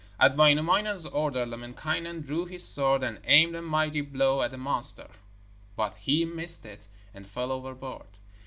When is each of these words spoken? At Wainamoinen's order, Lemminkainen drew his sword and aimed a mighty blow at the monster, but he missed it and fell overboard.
At 0.19 0.35
Wainamoinen's 0.35 1.05
order, 1.05 1.45
Lemminkainen 1.45 2.21
drew 2.23 2.45
his 2.47 2.67
sword 2.67 3.03
and 3.03 3.19
aimed 3.23 3.53
a 3.55 3.61
mighty 3.61 4.01
blow 4.01 4.41
at 4.41 4.49
the 4.49 4.57
monster, 4.57 5.07
but 5.75 5.93
he 5.99 6.25
missed 6.25 6.65
it 6.65 6.87
and 7.13 7.27
fell 7.27 7.51
overboard. 7.51 8.07